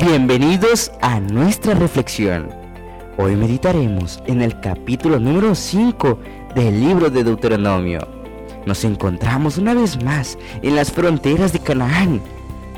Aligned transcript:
Bienvenidos 0.00 0.92
a 1.00 1.20
nuestra 1.20 1.74
reflexión. 1.74 2.50
Hoy 3.16 3.34
meditaremos 3.34 4.22
en 4.26 4.42
el 4.42 4.60
capítulo 4.60 5.18
número 5.18 5.54
5 5.54 6.18
del 6.54 6.80
libro 6.80 7.08
de 7.08 7.24
Deuteronomio. 7.24 8.06
Nos 8.66 8.84
encontramos 8.84 9.56
una 9.56 9.72
vez 9.72 10.02
más 10.04 10.36
en 10.60 10.76
las 10.76 10.92
fronteras 10.92 11.54
de 11.54 11.60
Canaán. 11.60 12.20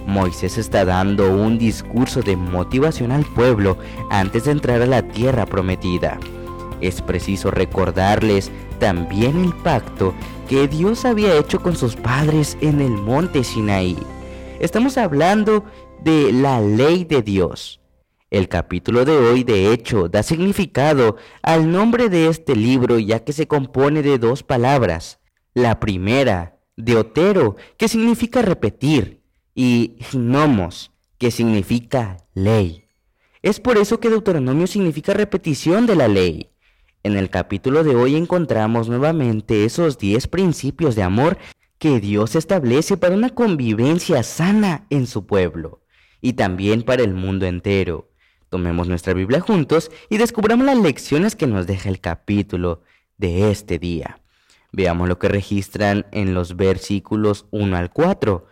Moisés 0.07 0.59
está 0.59 0.85
dando 0.85 1.35
un 1.35 1.59
discurso 1.59 2.23
de 2.23 2.37
motivación 2.37 3.11
al 3.11 3.25
pueblo 3.25 3.77
antes 4.11 4.45
de 4.45 4.53
entrar 4.53 4.81
a 4.81 4.87
la 4.87 5.03
tierra 5.03 5.45
prometida. 5.45 6.19
Es 6.81 7.03
preciso 7.03 7.51
recordarles 7.51 8.53
también 8.79 9.45
el 9.45 9.53
pacto 9.55 10.15
que 10.49 10.69
Dios 10.69 11.05
había 11.05 11.37
hecho 11.37 11.61
con 11.61 11.75
sus 11.77 11.97
padres 11.97 12.57
en 12.61 12.81
el 12.81 12.93
monte 12.93 13.43
Sinaí. 13.43 13.99
Estamos 14.61 14.97
hablando 14.99 15.65
de 16.03 16.33
la 16.33 16.61
ley 16.61 17.05
de 17.05 17.23
Dios. 17.23 17.81
El 18.31 18.49
capítulo 18.49 19.05
de 19.05 19.17
hoy, 19.17 19.43
de 19.43 19.73
hecho, 19.73 20.09
da 20.09 20.23
significado 20.23 21.17
al 21.43 21.71
nombre 21.71 22.09
de 22.09 22.29
este 22.29 22.55
libro 22.55 22.99
ya 22.99 23.25
que 23.25 23.33
se 23.33 23.49
compone 23.49 24.03
de 24.03 24.19
dos 24.19 24.43
palabras. 24.43 25.19
La 25.55 25.81
primera, 25.81 26.61
Deutero, 26.77 27.57
que 27.77 27.89
significa 27.89 28.43
repetir, 28.43 29.23
y 29.55 29.97
gnomos, 30.13 30.93
que 31.17 31.31
significa 31.31 32.19
ley. 32.35 32.85
Es 33.43 33.59
por 33.59 33.77
eso 33.77 33.99
que 33.99 34.11
Deuteronomio 34.11 34.67
significa 34.67 35.15
repetición 35.15 35.87
de 35.87 35.97
la 35.97 36.07
ley. 36.07 36.51
En 37.03 37.17
el 37.17 37.31
capítulo 37.31 37.83
de 37.83 37.97
hoy 37.97 38.15
encontramos 38.15 38.89
nuevamente 38.89 39.65
esos 39.65 39.99
diez 39.99 40.29
principios 40.29 40.95
de 40.95 41.03
amor 41.03 41.39
que 41.79 41.99
Dios 41.99 42.37
establece 42.37 42.97
para 42.97 43.15
una 43.15 43.31
convivencia 43.31 44.23
sana 44.23 44.87
en 44.91 45.07
su 45.07 45.27
pueblo 45.27 45.81
y 46.21 46.35
también 46.35 46.83
para 46.83 47.03
el 47.03 47.15
mundo 47.15 47.47
entero. 47.47 48.11
Tomemos 48.49 48.89
nuestra 48.89 49.13
Biblia 49.13 49.41
juntos 49.41 49.91
y 50.09 50.17
descubramos 50.17 50.67
las 50.67 50.79
lecciones 50.79 51.37
que 51.37 51.47
nos 51.47 51.67
deja 51.67 51.89
el 51.89 52.01
capítulo 52.01 52.83
de 53.19 53.51
este 53.51 53.79
día. 53.79 54.21
Veamos 54.73 55.09
lo 55.09 55.19
que 55.19 55.29
registran 55.29 56.07
en 56.13 56.35
los 56.35 56.57
versículos 56.57 57.47
1 57.51 57.77
al 57.77 57.91
4. 57.91 58.47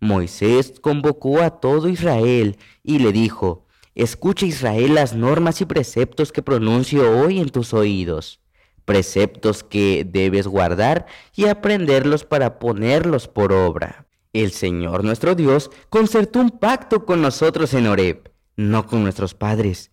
Moisés 0.00 0.74
convocó 0.80 1.40
a 1.40 1.60
todo 1.60 1.88
Israel 1.88 2.56
y 2.82 2.98
le 2.98 3.12
dijo, 3.12 3.66
Escucha 3.94 4.46
Israel 4.46 4.94
las 4.94 5.14
normas 5.14 5.60
y 5.60 5.66
preceptos 5.66 6.32
que 6.32 6.42
pronuncio 6.42 7.18
hoy 7.18 7.40
en 7.40 7.50
tus 7.50 7.74
oídos, 7.74 8.40
preceptos 8.86 9.62
que 9.62 10.06
debes 10.08 10.46
guardar 10.46 11.06
y 11.36 11.46
aprenderlos 11.46 12.24
para 12.24 12.58
ponerlos 12.58 13.28
por 13.28 13.52
obra. 13.52 14.06
El 14.32 14.52
Señor 14.52 15.04
nuestro 15.04 15.34
Dios 15.34 15.70
concertó 15.90 16.40
un 16.40 16.50
pacto 16.50 17.04
con 17.04 17.20
nosotros 17.20 17.74
en 17.74 17.86
Horeb, 17.86 18.32
no 18.56 18.86
con 18.86 19.02
nuestros 19.02 19.34
padres. 19.34 19.90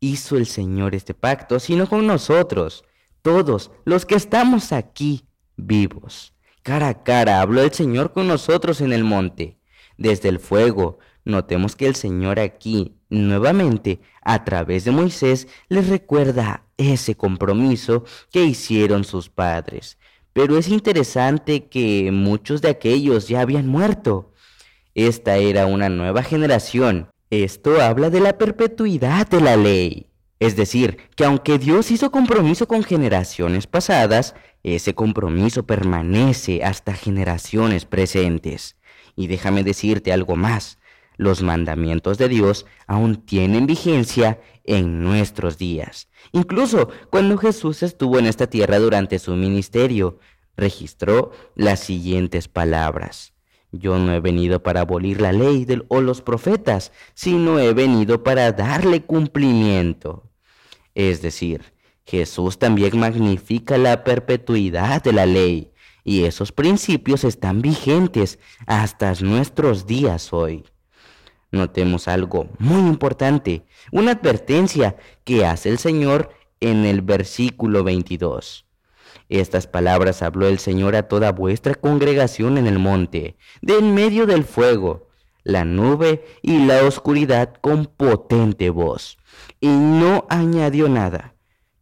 Hizo 0.00 0.36
el 0.36 0.46
Señor 0.46 0.94
este 0.94 1.12
pacto, 1.12 1.60
sino 1.60 1.86
con 1.86 2.06
nosotros, 2.06 2.84
todos 3.20 3.70
los 3.84 4.06
que 4.06 4.14
estamos 4.14 4.72
aquí 4.72 5.26
vivos. 5.56 6.32
Cara 6.62 6.88
a 6.88 7.02
cara 7.02 7.42
habló 7.42 7.60
el 7.60 7.72
Señor 7.72 8.12
con 8.12 8.28
nosotros 8.28 8.80
en 8.80 8.92
el 8.92 9.04
monte. 9.04 9.58
Desde 9.98 10.30
el 10.30 10.38
fuego, 10.38 10.98
notemos 11.24 11.76
que 11.76 11.86
el 11.86 11.94
Señor 11.94 12.40
aquí, 12.40 12.96
nuevamente, 13.10 14.00
a 14.22 14.44
través 14.44 14.84
de 14.84 14.90
Moisés, 14.90 15.48
les 15.68 15.88
recuerda 15.88 16.64
ese 16.78 17.14
compromiso 17.14 18.04
que 18.30 18.44
hicieron 18.44 19.04
sus 19.04 19.28
padres. 19.28 19.98
Pero 20.32 20.56
es 20.56 20.68
interesante 20.68 21.66
que 21.66 22.10
muchos 22.12 22.62
de 22.62 22.70
aquellos 22.70 23.28
ya 23.28 23.40
habían 23.40 23.66
muerto. 23.66 24.32
Esta 24.94 25.36
era 25.36 25.66
una 25.66 25.88
nueva 25.88 26.22
generación. 26.22 27.08
Esto 27.30 27.80
habla 27.80 28.10
de 28.10 28.20
la 28.20 28.38
perpetuidad 28.38 29.26
de 29.28 29.40
la 29.40 29.56
ley. 29.56 30.06
Es 30.38 30.56
decir, 30.56 30.98
que 31.14 31.24
aunque 31.24 31.58
Dios 31.58 31.90
hizo 31.90 32.10
compromiso 32.10 32.66
con 32.66 32.82
generaciones 32.82 33.66
pasadas, 33.66 34.34
ese 34.62 34.94
compromiso 34.94 35.64
permanece 35.64 36.64
hasta 36.64 36.94
generaciones 36.94 37.84
presentes. 37.84 38.76
Y 39.14 39.28
déjame 39.28 39.62
decirte 39.64 40.12
algo 40.12 40.36
más. 40.36 40.78
Los 41.16 41.42
mandamientos 41.42 42.18
de 42.18 42.28
Dios 42.28 42.66
aún 42.86 43.24
tienen 43.24 43.66
vigencia 43.66 44.40
en 44.64 45.02
nuestros 45.02 45.58
días. 45.58 46.08
Incluso 46.32 46.88
cuando 47.10 47.36
Jesús 47.38 47.82
estuvo 47.82 48.18
en 48.18 48.26
esta 48.26 48.46
tierra 48.46 48.78
durante 48.78 49.18
su 49.18 49.36
ministerio, 49.36 50.18
registró 50.56 51.32
las 51.54 51.80
siguientes 51.80 52.48
palabras. 52.48 53.32
Yo 53.72 53.98
no 53.98 54.12
he 54.12 54.20
venido 54.20 54.62
para 54.62 54.82
abolir 54.82 55.20
la 55.20 55.32
ley 55.32 55.66
o 55.88 56.00
los 56.00 56.20
profetas, 56.20 56.92
sino 57.14 57.58
he 57.58 57.72
venido 57.72 58.22
para 58.22 58.52
darle 58.52 59.02
cumplimiento. 59.02 60.30
Es 60.94 61.22
decir, 61.22 61.72
Jesús 62.04 62.58
también 62.58 62.98
magnifica 62.98 63.78
la 63.78 64.04
perpetuidad 64.04 65.02
de 65.02 65.12
la 65.12 65.24
ley, 65.24 65.72
y 66.04 66.24
esos 66.24 66.52
principios 66.52 67.24
están 67.24 67.62
vigentes 67.62 68.38
hasta 68.66 69.14
nuestros 69.20 69.86
días 69.86 70.32
hoy. 70.32 70.64
Notemos 71.50 72.08
algo 72.08 72.48
muy 72.58 72.80
importante, 72.80 73.64
una 73.90 74.12
advertencia 74.12 74.96
que 75.24 75.46
hace 75.46 75.68
el 75.68 75.78
Señor 75.78 76.30
en 76.60 76.84
el 76.84 77.02
versículo 77.02 77.84
22. 77.84 78.66
Estas 79.32 79.66
palabras 79.66 80.20
habló 80.20 80.46
el 80.46 80.58
Señor 80.58 80.94
a 80.94 81.08
toda 81.08 81.32
vuestra 81.32 81.74
congregación 81.74 82.58
en 82.58 82.66
el 82.66 82.78
monte, 82.78 83.38
de 83.62 83.78
en 83.78 83.94
medio 83.94 84.26
del 84.26 84.44
fuego, 84.44 85.08
la 85.42 85.64
nube 85.64 86.22
y 86.42 86.66
la 86.66 86.84
oscuridad 86.84 87.54
con 87.62 87.86
potente 87.86 88.68
voz. 88.68 89.16
Y 89.58 89.68
no 89.68 90.26
añadió 90.28 90.86
nada. 90.90 91.34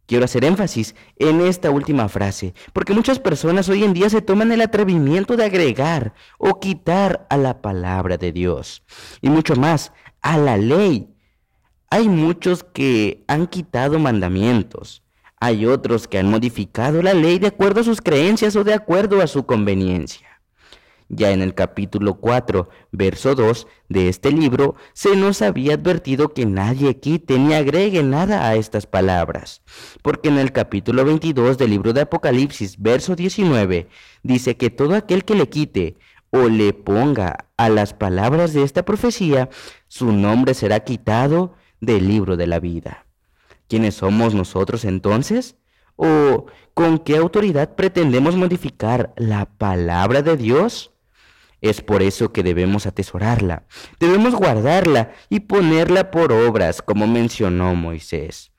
Quiero 0.05 0.23
hacer 0.23 0.45
énfasis 0.45 0.95
en 1.17 1.41
esta 1.41 1.71
última 1.71 2.07
frase, 2.07 2.53
porque 2.71 2.93
muchas 2.93 3.19
personas 3.19 3.67
hoy 3.67 3.83
en 3.83 3.91
día 3.91 4.09
se 4.09 4.21
toman 4.21 4.53
el 4.53 4.61
atrevimiento 4.61 5.35
de 5.35 5.43
agregar 5.43 6.13
o 6.37 6.61
quitar 6.61 7.27
a 7.29 7.35
la 7.35 7.61
palabra 7.61 8.15
de 8.15 8.31
Dios, 8.31 8.81
y 9.19 9.29
mucho 9.29 9.57
más, 9.57 9.91
a 10.21 10.37
la 10.37 10.55
ley. 10.55 11.13
Hay 11.89 12.07
muchos 12.07 12.63
que 12.63 13.25
han 13.27 13.47
quitado 13.47 13.99
mandamientos, 13.99 15.03
hay 15.41 15.65
otros 15.65 16.07
que 16.07 16.19
han 16.19 16.29
modificado 16.29 17.01
la 17.01 17.15
ley 17.15 17.39
de 17.39 17.47
acuerdo 17.47 17.81
a 17.81 17.83
sus 17.83 17.99
creencias 17.99 18.55
o 18.55 18.63
de 18.63 18.75
acuerdo 18.75 19.21
a 19.21 19.27
su 19.27 19.47
conveniencia. 19.47 20.27
Ya 21.09 21.31
en 21.31 21.41
el 21.41 21.55
capítulo 21.55 22.19
4, 22.19 22.69
verso 22.91 23.33
2 23.33 23.67
de 23.89 24.07
este 24.07 24.31
libro, 24.31 24.75
se 24.93 25.15
nos 25.15 25.41
había 25.41 25.73
advertido 25.73 26.29
que 26.29 26.45
nadie 26.45 26.99
quite 26.99 27.39
ni 27.39 27.55
agregue 27.55 28.03
nada 28.03 28.47
a 28.47 28.55
estas 28.55 28.85
palabras, 28.85 29.63
porque 30.03 30.29
en 30.29 30.37
el 30.37 30.51
capítulo 30.51 31.03
22 31.03 31.57
del 31.57 31.71
libro 31.71 31.91
de 31.91 32.01
Apocalipsis, 32.01 32.79
verso 32.79 33.15
19, 33.15 33.89
dice 34.21 34.57
que 34.57 34.69
todo 34.69 34.95
aquel 34.95 35.25
que 35.25 35.35
le 35.35 35.49
quite 35.49 35.97
o 36.29 36.49
le 36.49 36.71
ponga 36.71 37.47
a 37.57 37.67
las 37.67 37.95
palabras 37.95 38.53
de 38.53 38.61
esta 38.61 38.85
profecía, 38.85 39.49
su 39.87 40.11
nombre 40.11 40.53
será 40.53 40.81
quitado 40.81 41.55
del 41.79 42.07
libro 42.07 42.37
de 42.37 42.45
la 42.45 42.59
vida. 42.59 43.07
¿Quiénes 43.71 43.95
somos 43.95 44.35
nosotros 44.35 44.83
entonces? 44.83 45.55
¿O 45.95 46.47
con 46.73 46.99
qué 46.99 47.15
autoridad 47.15 47.73
pretendemos 47.73 48.35
modificar 48.35 49.13
la 49.15 49.45
palabra 49.45 50.21
de 50.21 50.35
Dios? 50.35 50.91
Es 51.61 51.79
por 51.79 52.01
eso 52.01 52.33
que 52.33 52.43
debemos 52.43 52.85
atesorarla, 52.85 53.65
debemos 53.97 54.35
guardarla 54.35 55.13
y 55.29 55.39
ponerla 55.39 56.11
por 56.11 56.33
obras, 56.33 56.81
como 56.81 57.07
mencionó 57.07 57.73
Moisés. 57.73 58.51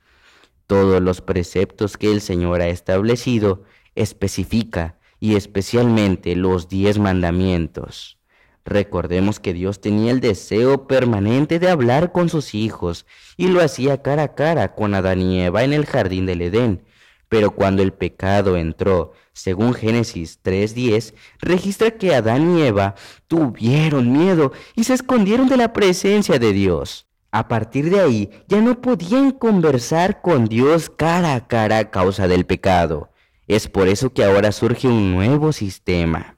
Todos 0.67 1.03
los 1.03 1.21
preceptos 1.21 1.99
que 1.99 2.11
el 2.11 2.23
Señor 2.23 2.63
ha 2.63 2.69
establecido 2.69 3.65
especifica 3.95 4.99
y 5.21 5.37
especialmente 5.37 6.37
los 6.37 6.71
diez 6.71 6.99
mandamientos. 6.99 8.19
Recordemos 8.65 9.41
que 9.41 9.53
Dios 9.53 9.81
tenía 9.81 10.13
el 10.13 10.21
deseo 10.21 10.87
permanente 10.87 11.59
de 11.59 11.69
hablar 11.69 12.13
con 12.13 12.29
sus 12.29 12.55
hijos 12.55 13.07
y 13.37 13.49
lo 13.49 13.61
hacía 13.61 14.03
cara 14.03 14.23
a 14.23 14.35
cara 14.35 14.75
con 14.75 14.95
Adán 14.95 15.21
y 15.21 15.43
Eva 15.43 15.65
en 15.65 15.73
el 15.73 15.85
jardín 15.85 16.27
del 16.27 16.43
Edén. 16.43 16.85
Pero 17.29 17.53
cuando 17.53 17.83
el 17.83 17.93
pecado 17.93 18.57
entró 18.57 19.15
según 19.33 19.75
Génesis 19.75 20.39
3.10, 20.45 21.15
registra 21.41 21.93
que 21.93 22.15
Adán 22.15 22.57
y 22.57 22.63
Eva 22.63 22.95
tuvieron 23.27 24.13
miedo 24.13 24.53
y 24.77 24.85
se 24.85 24.95
escondieron 24.95 25.49
de 25.49 25.57
la 25.57 25.73
presencia 25.73 26.39
de 26.39 26.53
Dios. 26.53 27.07
A 27.31 27.49
partir 27.49 27.89
de 27.89 28.01
ahí 28.01 28.31
ya 28.47 28.61
no 28.61 28.81
podían 28.83 29.31
conversar 29.31 30.21
con 30.21 30.45
Dios 30.45 30.91
cara 30.91 31.35
a 31.35 31.49
cara 31.49 31.79
a 31.79 31.91
causa 31.91 32.29
del 32.29 32.45
pecado. 32.45 33.11
Es 33.49 33.69
por 33.69 33.89
eso 33.89 34.13
que 34.13 34.23
ahora 34.23 34.53
surge 34.53 34.87
un 34.87 35.13
nuevo 35.13 35.53
sistema. 35.53 36.37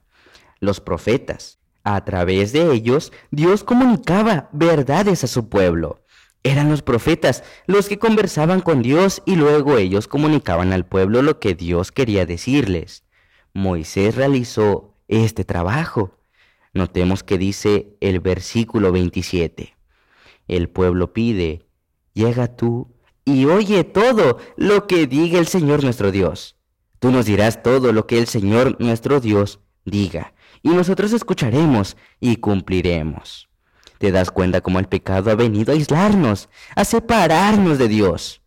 Los 0.61 0.79
profetas. 0.79 1.59
A 1.85 2.03
través 2.03 2.51
de 2.51 2.73
ellos, 2.73 3.13
Dios 3.29 3.63
comunicaba 3.63 4.49
verdades 4.51 5.23
a 5.23 5.27
su 5.27 5.49
pueblo. 5.49 6.01
Eran 6.41 6.67
los 6.69 6.81
profetas 6.81 7.43
los 7.67 7.87
que 7.87 7.99
conversaban 7.99 8.61
con 8.61 8.81
Dios 8.81 9.21
y 9.25 9.35
luego 9.35 9.77
ellos 9.77 10.07
comunicaban 10.07 10.73
al 10.73 10.87
pueblo 10.87 11.21
lo 11.21 11.39
que 11.39 11.53
Dios 11.53 11.91
quería 11.91 12.25
decirles. 12.25 13.03
Moisés 13.53 14.15
realizó 14.15 14.95
este 15.07 15.45
trabajo. 15.45 16.17
Notemos 16.73 17.23
que 17.23 17.37
dice 17.37 17.95
el 18.01 18.19
versículo 18.19 18.91
27. 18.91 19.75
El 20.47 20.69
pueblo 20.69 21.13
pide, 21.13 21.67
llega 22.13 22.47
tú 22.47 22.95
y 23.25 23.45
oye 23.45 23.83
todo 23.83 24.39
lo 24.57 24.87
que 24.87 25.05
diga 25.05 25.37
el 25.37 25.47
Señor 25.47 25.83
nuestro 25.83 26.11
Dios. 26.11 26.55
Tú 26.97 27.11
nos 27.11 27.27
dirás 27.27 27.61
todo 27.61 27.93
lo 27.93 28.07
que 28.07 28.17
el 28.17 28.25
Señor 28.25 28.75
nuestro 28.79 29.19
Dios 29.19 29.59
diga, 29.85 30.33
y 30.65 30.69
nosotros 30.69 31.13
escucharemos 31.13 31.95
y 32.19 32.37
cumpliremos. 32.37 33.47
¿Te 33.99 34.11
das 34.11 34.31
cuenta 34.31 34.61
cómo 34.61 34.79
el 34.79 34.87
pecado 34.87 35.29
ha 35.29 35.35
venido 35.35 35.71
a 35.71 35.75
aislarnos, 35.75 36.49
a 36.75 36.83
separarnos 36.83 37.77
de 37.77 37.87
Dios? 37.87 38.41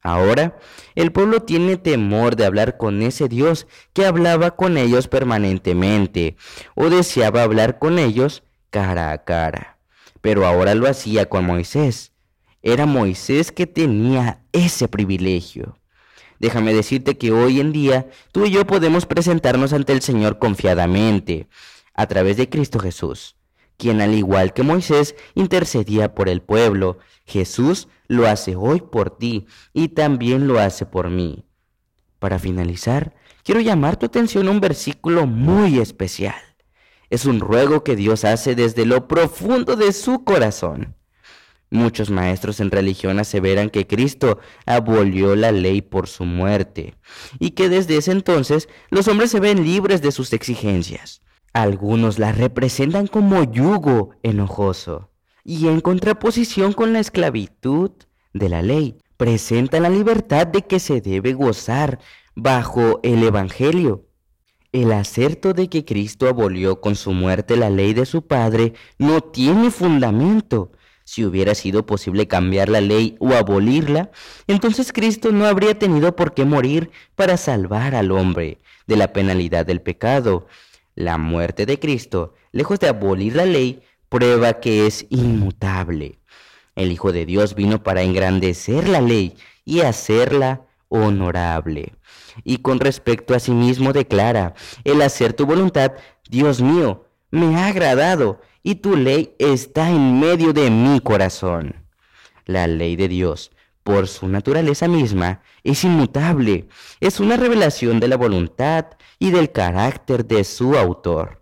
Ahora, 0.00 0.58
el 0.94 1.12
pueblo 1.12 1.42
tiene 1.42 1.76
temor 1.76 2.36
de 2.36 2.46
hablar 2.46 2.78
con 2.78 3.02
ese 3.02 3.28
Dios 3.28 3.66
que 3.92 4.06
hablaba 4.06 4.52
con 4.52 4.78
ellos 4.78 5.08
permanentemente, 5.08 6.38
o 6.74 6.88
deseaba 6.88 7.42
hablar 7.42 7.78
con 7.78 7.98
ellos 7.98 8.44
cara 8.70 9.12
a 9.12 9.24
cara. 9.24 9.76
Pero 10.22 10.46
ahora 10.46 10.74
lo 10.74 10.88
hacía 10.88 11.28
con 11.28 11.44
Moisés. 11.44 12.12
Era 12.62 12.86
Moisés 12.86 13.52
que 13.52 13.66
tenía 13.66 14.40
ese 14.52 14.88
privilegio. 14.88 15.77
Déjame 16.38 16.72
decirte 16.72 17.18
que 17.18 17.32
hoy 17.32 17.60
en 17.60 17.72
día 17.72 18.08
tú 18.32 18.46
y 18.46 18.50
yo 18.50 18.66
podemos 18.66 19.06
presentarnos 19.06 19.72
ante 19.72 19.92
el 19.92 20.02
Señor 20.02 20.38
confiadamente, 20.38 21.48
a 21.94 22.06
través 22.06 22.36
de 22.36 22.48
Cristo 22.48 22.78
Jesús, 22.78 23.36
quien 23.76 24.00
al 24.00 24.14
igual 24.14 24.52
que 24.52 24.62
Moisés 24.62 25.16
intercedía 25.34 26.14
por 26.14 26.28
el 26.28 26.42
pueblo, 26.42 26.98
Jesús 27.24 27.88
lo 28.06 28.28
hace 28.28 28.54
hoy 28.54 28.80
por 28.80 29.18
ti 29.18 29.46
y 29.72 29.88
también 29.88 30.46
lo 30.46 30.60
hace 30.60 30.86
por 30.86 31.10
mí. 31.10 31.44
Para 32.18 32.38
finalizar, 32.38 33.14
quiero 33.42 33.60
llamar 33.60 33.96
tu 33.96 34.06
atención 34.06 34.48
a 34.48 34.50
un 34.50 34.60
versículo 34.60 35.26
muy 35.26 35.78
especial. 35.78 36.36
Es 37.10 37.24
un 37.24 37.40
ruego 37.40 37.84
que 37.84 37.96
Dios 37.96 38.24
hace 38.24 38.54
desde 38.54 38.84
lo 38.84 39.08
profundo 39.08 39.76
de 39.76 39.92
su 39.92 40.24
corazón. 40.24 40.97
Muchos 41.70 42.10
maestros 42.10 42.60
en 42.60 42.70
religión 42.70 43.18
aseveran 43.18 43.68
que 43.68 43.86
Cristo 43.86 44.38
abolió 44.64 45.36
la 45.36 45.52
ley 45.52 45.82
por 45.82 46.08
su 46.08 46.24
muerte 46.24 46.94
y 47.38 47.50
que 47.50 47.68
desde 47.68 47.98
ese 47.98 48.12
entonces 48.12 48.68
los 48.90 49.06
hombres 49.08 49.30
se 49.30 49.40
ven 49.40 49.64
libres 49.64 50.00
de 50.00 50.12
sus 50.12 50.32
exigencias. 50.32 51.20
Algunos 51.52 52.18
la 52.18 52.32
representan 52.32 53.06
como 53.06 53.44
yugo 53.44 54.10
enojoso 54.22 55.10
y 55.44 55.68
en 55.68 55.80
contraposición 55.80 56.72
con 56.72 56.92
la 56.92 57.00
esclavitud 57.00 57.90
de 58.32 58.48
la 58.48 58.62
ley, 58.62 58.98
presentan 59.16 59.82
la 59.82 59.90
libertad 59.90 60.46
de 60.46 60.62
que 60.62 60.78
se 60.78 61.00
debe 61.00 61.32
gozar 61.32 61.98
bajo 62.34 63.00
el 63.02 63.22
Evangelio. 63.22 64.06
El 64.72 64.92
acerto 64.92 65.54
de 65.54 65.68
que 65.68 65.84
Cristo 65.84 66.28
abolió 66.28 66.80
con 66.80 66.94
su 66.94 67.12
muerte 67.12 67.56
la 67.56 67.70
ley 67.70 67.94
de 67.94 68.04
su 68.04 68.26
Padre 68.26 68.74
no 68.98 69.22
tiene 69.22 69.70
fundamento, 69.70 70.72
si 71.08 71.24
hubiera 71.24 71.54
sido 71.54 71.86
posible 71.86 72.28
cambiar 72.28 72.68
la 72.68 72.82
ley 72.82 73.16
o 73.18 73.32
abolirla, 73.32 74.10
entonces 74.46 74.92
Cristo 74.92 75.32
no 75.32 75.46
habría 75.46 75.78
tenido 75.78 76.14
por 76.14 76.34
qué 76.34 76.44
morir 76.44 76.90
para 77.14 77.38
salvar 77.38 77.94
al 77.94 78.10
hombre 78.10 78.58
de 78.86 78.96
la 78.98 79.14
penalidad 79.14 79.64
del 79.64 79.80
pecado. 79.80 80.48
La 80.94 81.16
muerte 81.16 81.64
de 81.64 81.78
Cristo, 81.78 82.34
lejos 82.52 82.78
de 82.78 82.88
abolir 82.88 83.36
la 83.36 83.46
ley, 83.46 83.80
prueba 84.10 84.60
que 84.60 84.86
es 84.86 85.06
inmutable. 85.08 86.18
El 86.76 86.92
Hijo 86.92 87.10
de 87.10 87.24
Dios 87.24 87.54
vino 87.54 87.82
para 87.82 88.02
engrandecer 88.02 88.86
la 88.86 89.00
ley 89.00 89.34
y 89.64 89.80
hacerla 89.80 90.66
honorable. 90.88 91.94
Y 92.44 92.58
con 92.58 92.80
respecto 92.80 93.34
a 93.34 93.40
sí 93.40 93.52
mismo 93.52 93.94
declara, 93.94 94.52
el 94.84 95.00
hacer 95.00 95.32
tu 95.32 95.46
voluntad, 95.46 95.92
Dios 96.28 96.60
mío, 96.60 97.06
me 97.30 97.56
ha 97.56 97.68
agradado 97.68 98.42
y 98.68 98.74
tu 98.74 98.96
ley 98.96 99.34
está 99.38 99.88
en 99.88 100.20
medio 100.20 100.52
de 100.52 100.70
mi 100.70 101.00
corazón. 101.00 101.86
La 102.44 102.66
ley 102.66 102.96
de 102.96 103.08
Dios, 103.08 103.50
por 103.82 104.08
su 104.08 104.28
naturaleza 104.28 104.86
misma, 104.88 105.40
es 105.64 105.84
inmutable, 105.84 106.68
es 107.00 107.18
una 107.18 107.38
revelación 107.38 107.98
de 107.98 108.08
la 108.08 108.18
voluntad 108.18 108.84
y 109.18 109.30
del 109.30 109.52
carácter 109.52 110.26
de 110.26 110.44
su 110.44 110.76
autor. 110.76 111.40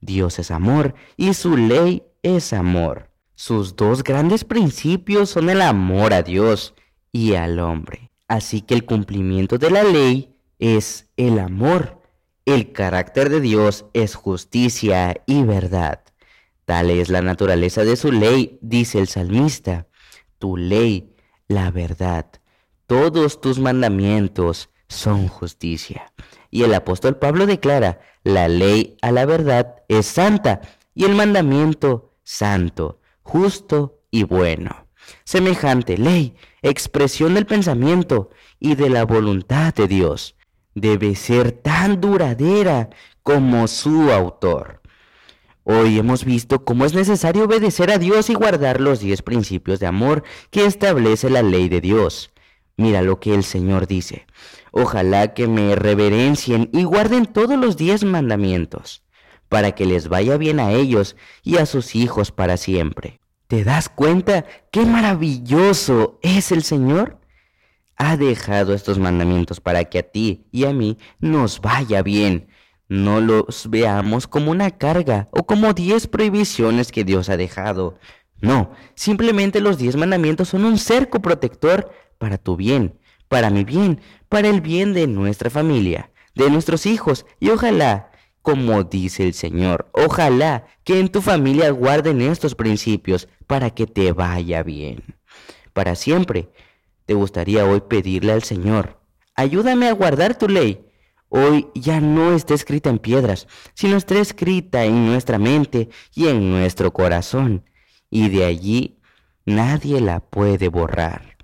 Dios 0.00 0.40
es 0.40 0.50
amor 0.50 0.96
y 1.16 1.34
su 1.34 1.56
ley 1.56 2.02
es 2.24 2.52
amor. 2.52 3.10
Sus 3.36 3.76
dos 3.76 4.02
grandes 4.02 4.42
principios 4.42 5.30
son 5.30 5.48
el 5.50 5.62
amor 5.62 6.12
a 6.12 6.22
Dios 6.22 6.74
y 7.12 7.34
al 7.34 7.60
hombre. 7.60 8.10
Así 8.26 8.60
que 8.60 8.74
el 8.74 8.84
cumplimiento 8.84 9.56
de 9.56 9.70
la 9.70 9.84
ley 9.84 10.34
es 10.58 11.06
el 11.16 11.38
amor. 11.38 12.02
El 12.44 12.72
carácter 12.72 13.28
de 13.28 13.40
Dios 13.40 13.84
es 13.92 14.16
justicia 14.16 15.22
y 15.26 15.44
verdad. 15.44 16.05
Tal 16.66 16.90
es 16.90 17.10
la 17.10 17.22
naturaleza 17.22 17.84
de 17.84 17.94
su 17.94 18.10
ley, 18.10 18.58
dice 18.60 18.98
el 18.98 19.06
salmista. 19.06 19.86
Tu 20.38 20.56
ley, 20.56 21.14
la 21.46 21.70
verdad. 21.70 22.26
Todos 22.88 23.40
tus 23.40 23.60
mandamientos 23.60 24.68
son 24.88 25.28
justicia. 25.28 26.12
Y 26.50 26.64
el 26.64 26.74
apóstol 26.74 27.18
Pablo 27.18 27.46
declara, 27.46 28.00
la 28.24 28.48
ley 28.48 28.96
a 29.00 29.12
la 29.12 29.26
verdad 29.26 29.76
es 29.86 30.06
santa 30.06 30.60
y 30.92 31.04
el 31.04 31.14
mandamiento 31.14 32.16
santo, 32.24 33.00
justo 33.22 34.00
y 34.10 34.24
bueno. 34.24 34.88
Semejante 35.22 35.96
ley, 35.96 36.34
expresión 36.62 37.34
del 37.34 37.46
pensamiento 37.46 38.30
y 38.58 38.74
de 38.74 38.90
la 38.90 39.04
voluntad 39.04 39.72
de 39.72 39.86
Dios, 39.86 40.34
debe 40.74 41.14
ser 41.14 41.52
tan 41.52 42.00
duradera 42.00 42.90
como 43.22 43.68
su 43.68 44.10
autor. 44.10 44.80
Hoy 45.68 45.98
hemos 45.98 46.24
visto 46.24 46.64
cómo 46.64 46.84
es 46.84 46.94
necesario 46.94 47.46
obedecer 47.46 47.90
a 47.90 47.98
Dios 47.98 48.30
y 48.30 48.34
guardar 48.34 48.80
los 48.80 49.00
diez 49.00 49.22
principios 49.22 49.80
de 49.80 49.88
amor 49.88 50.22
que 50.50 50.64
establece 50.64 51.28
la 51.28 51.42
ley 51.42 51.68
de 51.68 51.80
Dios. 51.80 52.30
Mira 52.76 53.02
lo 53.02 53.18
que 53.18 53.34
el 53.34 53.42
Señor 53.42 53.88
dice. 53.88 54.28
Ojalá 54.70 55.34
que 55.34 55.48
me 55.48 55.74
reverencien 55.74 56.70
y 56.72 56.84
guarden 56.84 57.26
todos 57.26 57.58
los 57.58 57.76
diez 57.76 58.04
mandamientos, 58.04 59.02
para 59.48 59.72
que 59.72 59.86
les 59.86 60.06
vaya 60.06 60.36
bien 60.36 60.60
a 60.60 60.70
ellos 60.70 61.16
y 61.42 61.56
a 61.56 61.66
sus 61.66 61.96
hijos 61.96 62.30
para 62.30 62.58
siempre. 62.58 63.18
¿Te 63.48 63.64
das 63.64 63.88
cuenta 63.88 64.44
qué 64.70 64.86
maravilloso 64.86 66.20
es 66.22 66.52
el 66.52 66.62
Señor? 66.62 67.18
Ha 67.96 68.16
dejado 68.16 68.72
estos 68.72 69.00
mandamientos 69.00 69.60
para 69.60 69.86
que 69.86 69.98
a 69.98 70.04
ti 70.04 70.46
y 70.52 70.64
a 70.64 70.72
mí 70.72 70.96
nos 71.18 71.60
vaya 71.60 72.02
bien 72.02 72.46
no 72.88 73.20
los 73.20 73.68
veamos 73.68 74.26
como 74.26 74.50
una 74.50 74.70
carga 74.70 75.28
o 75.30 75.44
como 75.44 75.72
diez 75.72 76.06
prohibiciones 76.06 76.92
que 76.92 77.04
Dios 77.04 77.28
ha 77.28 77.36
dejado. 77.36 77.98
No, 78.40 78.70
simplemente 78.94 79.60
los 79.60 79.78
diez 79.78 79.96
mandamientos 79.96 80.48
son 80.48 80.64
un 80.64 80.78
cerco 80.78 81.20
protector 81.20 81.90
para 82.18 82.38
tu 82.38 82.56
bien, 82.56 82.98
para 83.28 83.50
mi 83.50 83.64
bien, 83.64 84.00
para 84.28 84.48
el 84.48 84.60
bien 84.60 84.92
de 84.92 85.06
nuestra 85.06 85.50
familia, 85.50 86.10
de 86.34 86.50
nuestros 86.50 86.86
hijos 86.86 87.26
y 87.40 87.50
ojalá, 87.50 88.10
como 88.42 88.84
dice 88.84 89.24
el 89.24 89.34
Señor, 89.34 89.88
ojalá 89.92 90.66
que 90.84 91.00
en 91.00 91.08
tu 91.08 91.22
familia 91.22 91.70
guarden 91.70 92.20
estos 92.20 92.54
principios 92.54 93.28
para 93.46 93.70
que 93.70 93.86
te 93.86 94.12
vaya 94.12 94.62
bien. 94.62 95.02
Para 95.72 95.96
siempre, 95.96 96.50
te 97.06 97.14
gustaría 97.14 97.64
hoy 97.64 97.80
pedirle 97.80 98.32
al 98.32 98.42
Señor, 98.42 99.00
ayúdame 99.34 99.88
a 99.88 99.92
guardar 99.92 100.38
tu 100.38 100.48
ley 100.48 100.85
hoy 101.36 101.68
ya 101.74 102.00
no 102.00 102.32
está 102.32 102.54
escrita 102.54 102.88
en 102.88 102.98
piedras, 102.98 103.46
sino 103.74 103.96
está 103.96 104.18
escrita 104.18 104.84
en 104.84 105.06
nuestra 105.06 105.38
mente 105.38 105.90
y 106.14 106.28
en 106.28 106.50
nuestro 106.50 106.92
corazón, 106.92 107.64
y 108.10 108.28
de 108.30 108.44
allí 108.44 108.98
nadie 109.44 110.00
la 110.00 110.20
puede 110.20 110.68
borrar. 110.68 111.36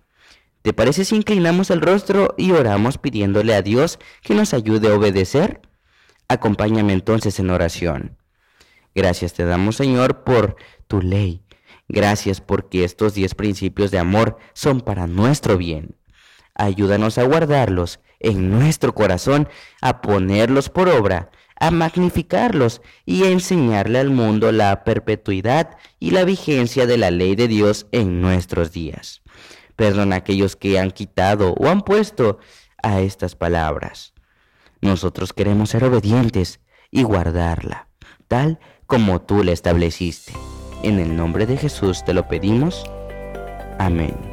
¿Te 0.62 0.72
parece 0.72 1.04
si 1.04 1.16
inclinamos 1.16 1.70
el 1.70 1.80
rostro 1.80 2.34
y 2.38 2.52
oramos 2.52 2.96
pidiéndole 2.96 3.54
a 3.54 3.62
Dios 3.62 3.98
que 4.22 4.34
nos 4.34 4.54
ayude 4.54 4.88
a 4.88 4.94
obedecer? 4.94 5.60
Acompáñame 6.28 6.92
entonces 6.92 7.38
en 7.40 7.50
oración. 7.50 8.16
Gracias 8.94 9.34
te 9.34 9.44
damos, 9.44 9.76
Señor, 9.76 10.22
por 10.24 10.56
tu 10.86 11.02
ley. 11.02 11.42
Gracias 11.88 12.40
porque 12.40 12.84
estos 12.84 13.14
diez 13.14 13.34
principios 13.34 13.90
de 13.90 13.98
amor 13.98 14.38
son 14.54 14.80
para 14.80 15.06
nuestro 15.06 15.58
bien. 15.58 15.96
Ayúdanos 16.54 17.18
a 17.18 17.24
guardarlos 17.24 18.00
en 18.22 18.50
nuestro 18.50 18.94
corazón, 18.94 19.48
a 19.80 20.00
ponerlos 20.00 20.68
por 20.68 20.88
obra, 20.88 21.30
a 21.58 21.70
magnificarlos 21.70 22.82
y 23.06 23.24
a 23.24 23.30
enseñarle 23.30 23.98
al 23.98 24.10
mundo 24.10 24.50
la 24.50 24.84
perpetuidad 24.84 25.76
y 26.00 26.10
la 26.10 26.24
vigencia 26.24 26.86
de 26.86 26.98
la 26.98 27.10
ley 27.10 27.36
de 27.36 27.48
Dios 27.48 27.86
en 27.92 28.20
nuestros 28.20 28.72
días. 28.72 29.22
Perdona 29.76 30.16
a 30.16 30.18
aquellos 30.18 30.56
que 30.56 30.78
han 30.78 30.90
quitado 30.90 31.54
o 31.54 31.68
han 31.68 31.82
puesto 31.82 32.38
a 32.82 33.00
estas 33.00 33.36
palabras. 33.36 34.12
Nosotros 34.80 35.32
queremos 35.32 35.70
ser 35.70 35.84
obedientes 35.84 36.60
y 36.90 37.04
guardarla, 37.04 37.88
tal 38.28 38.58
como 38.86 39.22
tú 39.22 39.44
la 39.44 39.52
estableciste. 39.52 40.32
En 40.82 40.98
el 40.98 41.16
nombre 41.16 41.46
de 41.46 41.56
Jesús 41.56 42.04
te 42.04 42.12
lo 42.12 42.26
pedimos. 42.26 42.84
Amén. 43.78 44.31